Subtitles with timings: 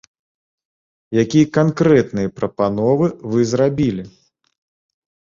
[1.23, 4.03] Якія канкрэтныя прапановы вы зрабілі?